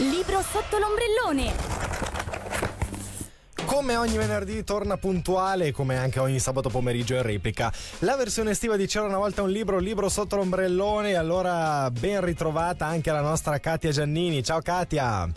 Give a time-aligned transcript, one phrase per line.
[0.00, 1.52] Libro sotto l'ombrellone.
[3.66, 8.76] Come ogni venerdì torna puntuale, come anche ogni sabato pomeriggio in replica, la versione estiva
[8.76, 11.16] di C'era una volta un libro, libro sotto l'ombrellone.
[11.16, 14.40] Allora, ben ritrovata anche la nostra Katia Giannini.
[14.44, 15.28] Ciao Katia!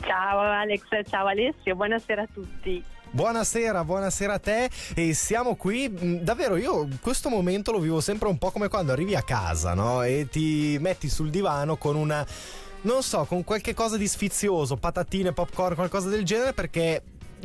[0.00, 0.80] Ciao Alex,
[1.10, 2.82] ciao Alessio, buonasera a tutti.
[3.10, 8.28] Buonasera, buonasera a te e siamo qui, mm, davvero io questo momento lo vivo sempre
[8.28, 10.02] un po' come quando arrivi a casa, no?
[10.02, 12.26] E ti metti sul divano con una
[12.82, 17.02] non so, con qualche cosa di sfizioso, patatine, popcorn, qualcosa del genere, perché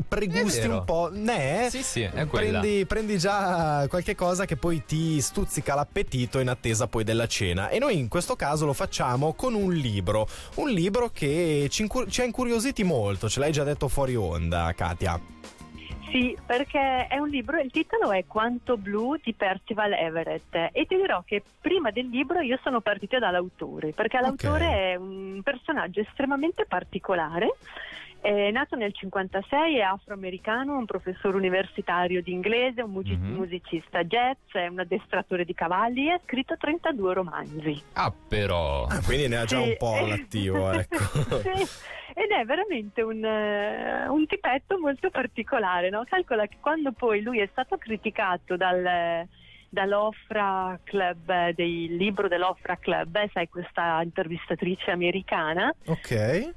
[0.07, 1.09] pregusti un po'.
[1.11, 1.67] Ne?
[1.69, 2.59] Sì, sì, è quella.
[2.59, 7.70] Prendi, prendi già qualche cosa che poi ti stuzzica l'appetito in attesa poi della cena.
[7.70, 10.27] E noi in questo caso lo facciamo con un libro.
[10.55, 14.73] Un libro che ci, incur- ci ha incuriositi molto, ce l'hai già detto fuori onda,
[14.75, 15.20] Katia.
[16.11, 20.97] Sì, perché è un libro, il titolo è Quanto blu di Percival Everett e ti
[20.97, 24.91] dirò che prima del libro io sono partita dall'autore, perché l'autore okay.
[24.91, 27.55] è un personaggio estremamente particolare
[28.21, 33.35] è nato nel 1956, è afroamericano, un professore universitario di inglese, un music- mm-hmm.
[33.35, 37.82] musicista jazz, è un addestratore di cavalli e ha scritto 32 romanzi.
[37.93, 38.85] Ah, però.
[38.85, 39.70] Ah, quindi ne ha già sì.
[39.70, 41.39] un po' all'attivo, ecco.
[41.39, 41.99] sì.
[42.21, 46.03] Ed è veramente un, uh, un tipetto molto particolare, no?
[46.07, 49.27] Calcola che quando poi lui è stato criticato dal
[49.71, 55.73] dall'Ofra Club, del libro dell'Ofra Club, eh, sai questa intervistatrice americana.
[55.85, 56.53] Ok.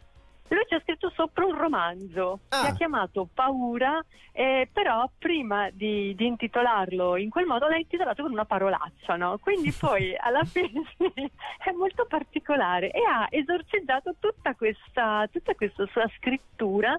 [0.49, 2.61] Lui ci ha scritto sopra un romanzo ah.
[2.61, 3.99] che ha chiamato Paura,
[4.33, 9.39] eh, però prima di, di, intitolarlo in quel modo l'ha intitolato con una parolaccia, no?
[9.39, 10.83] Quindi poi alla fine
[11.65, 16.95] è molto particolare e ha esorcizzato tutta questa, tutta questa sua scrittura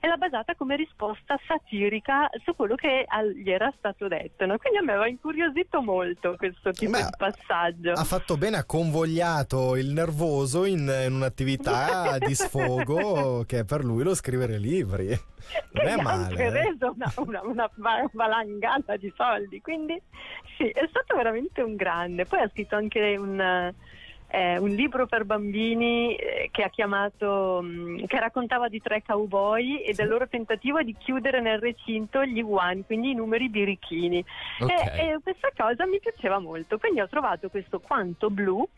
[0.00, 4.46] e l'ha basata come risposta satirica su quello che gli era stato detto.
[4.46, 4.58] No?
[4.58, 7.92] Quindi a me aveva incuriosito molto questo tipo Beh, di passaggio.
[7.92, 12.83] Ha fatto bene, ha convogliato il nervoso in, in un'attività di sfogo
[13.46, 15.08] che è per lui lo scrivere libri.
[15.72, 16.34] Non è male.
[16.36, 16.50] Ha eh.
[16.50, 20.00] reso una, una, una, valangata di soldi, quindi
[20.56, 22.24] sì, è stato veramente un grande.
[22.24, 23.72] Poi ha scritto anche un
[24.34, 29.00] eh, un libro per bambini eh, che ha chiamato, mh, mm, che raccontava di tre
[29.06, 34.24] cowboy e del loro tentativo di chiudere nel recinto gli one, quindi i numeri birichini.
[34.58, 34.98] Okay.
[34.98, 38.68] E, e questa cosa mi piaceva molto, quindi ho trovato questo quanto blu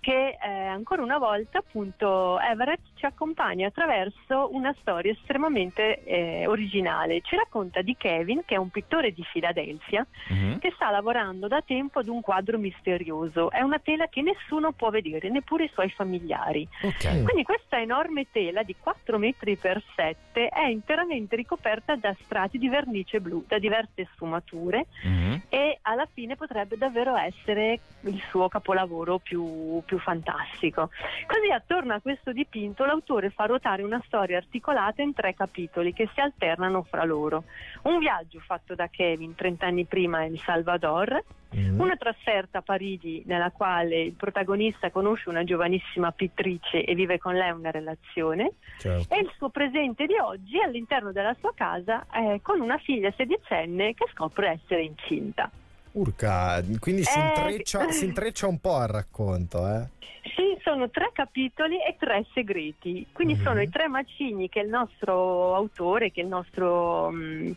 [0.00, 7.20] che eh, ancora una volta appunto Everett ci accompagna attraverso una storia estremamente eh, originale.
[7.20, 10.58] Ci racconta di Kevin, che è un pittore di Filadelfia, mm-hmm.
[10.58, 13.50] che sta lavorando da tempo ad un quadro misterioso.
[13.50, 16.66] È una tela che nessuno può vedere, neppure i suoi familiari.
[16.80, 17.22] Okay.
[17.22, 22.68] Quindi questa enorme tela di 4 metri per 7 è interamente ricoperta da strati di
[22.68, 25.36] vernice blu, da diverse sfumature mm-hmm.
[25.48, 30.90] e alla fine potrebbe davvero essere il suo capolavoro più più fantastico.
[31.26, 36.08] Così attorno a questo dipinto l'autore fa ruotare una storia articolata in tre capitoli che
[36.12, 37.44] si alternano fra loro.
[37.82, 41.22] Un viaggio fatto da Kevin 30 anni prima in Salvador,
[41.54, 41.80] mm-hmm.
[41.80, 47.34] una trasferta a Parigi nella quale il protagonista conosce una giovanissima pittrice e vive con
[47.34, 49.14] lei una relazione certo.
[49.14, 53.94] e il suo presente di oggi all'interno della sua casa eh, con una figlia sedicenne
[53.94, 55.50] che scopre essere incinta.
[55.92, 59.88] Urca, quindi si, eh, intreccia, si, intreccia, un po' al racconto, eh?
[60.36, 63.06] Sì, sono tre capitoli e tre segreti.
[63.12, 63.42] Quindi mm-hmm.
[63.42, 67.54] sono i tre macigni che il nostro autore, che il nostro, um,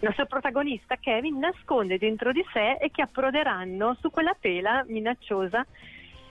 [0.00, 5.66] il nostro protagonista Kevin nasconde dentro di sé e che approderanno su quella tela minacciosa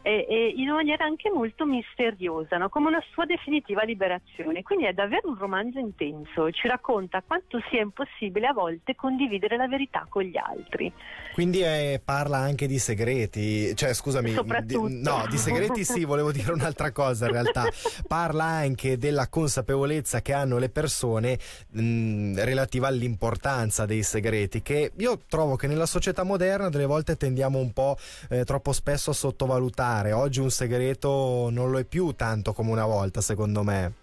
[0.10, 2.70] e, e in una maniera anche molto misteriosa, no?
[2.70, 4.64] come una sua definitiva liberazione.
[4.64, 9.68] Quindi è davvero un romanzo intenso, ci racconta quanto sia impossibile a volte condividere la
[9.68, 10.92] verità con gli altri.
[11.34, 14.34] Quindi eh, parla anche di segreti, cioè scusami,
[14.64, 17.66] di, no, di segreti sì, volevo dire un'altra cosa in realtà,
[18.08, 21.38] parla anche della consapevolezza che hanno le persone
[21.70, 27.60] mh, relativa all'importanza dei segreti, che io trovo che nella società moderna delle volte tendiamo
[27.60, 27.96] un po'
[28.30, 30.14] eh, troppo spesso a sottovalutare parlare.
[30.14, 33.94] Oggi un segreto non lo è più tanto come una volta, secondo me.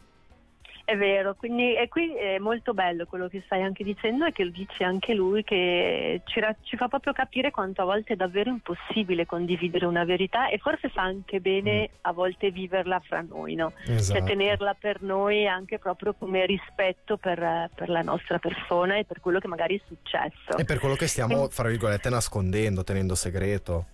[0.85, 4.45] È vero, quindi e qui è molto bello quello che stai anche dicendo e che
[4.45, 8.51] lo dice anche lui, che ci, ci, fa proprio capire quanto a volte è davvero
[8.51, 11.95] impossibile condividere una verità e forse fa anche bene mm.
[12.03, 13.73] a volte viverla fra noi, no?
[13.85, 14.21] Cioè, esatto.
[14.21, 19.19] Cioè tenerla per noi anche proprio come rispetto per, per, la nostra persona e per
[19.19, 20.57] quello che magari è successo.
[20.57, 23.87] E per quello che stiamo, fra virgolette, nascondendo, tenendo segreto.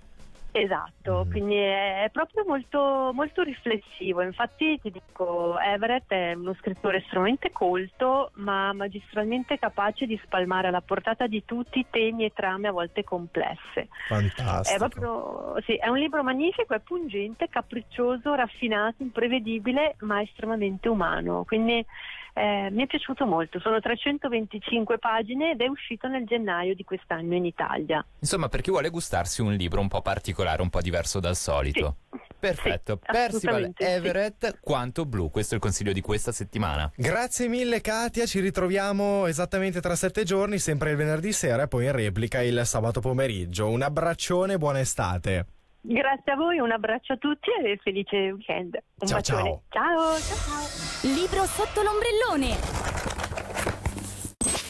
[0.54, 1.31] Esatto, Mm.
[1.31, 4.20] quindi è proprio molto, molto riflessivo.
[4.20, 10.82] Infatti ti dico, Everett è uno scrittore estremamente colto, ma magistralmente capace di spalmare alla
[10.82, 13.88] portata di tutti temi e trame a volte complesse.
[14.08, 14.75] Fantastico.
[14.75, 21.44] È proprio sì, è un libro magnifico, è pungente, capriccioso, raffinato, imprevedibile, ma estremamente umano.
[21.44, 21.84] Quindi
[22.34, 23.61] eh, mi è piaciuto molto.
[23.61, 28.05] Sono 325 pagine ed è uscito nel gennaio di quest'anno in Italia.
[28.19, 31.96] Insomma, per chi vuole gustarsi un libro un po' particolare, un po' diverso dal solito.
[32.38, 32.99] Perfetto.
[33.00, 33.90] Sì, Percival assolutamente, sì.
[33.90, 35.31] Everett, quanto blu.
[35.31, 36.90] Questo è il consiglio di questa settimana.
[36.96, 41.84] Grazie mille Katia, ci ritroviamo esattamente tra sette giorni, sempre il venerdì sera e poi
[41.84, 43.69] in replica il sabato pomeriggio.
[43.69, 45.46] Un abbraccione, buona estate.
[45.84, 48.79] Grazie a voi, un abbraccio a tutti e felice weekend.
[49.00, 49.62] Un Ciao, bacione.
[49.69, 50.19] ciao, ciao.
[50.20, 51.12] ciao.
[51.12, 52.92] Libro sotto l'ombrellone.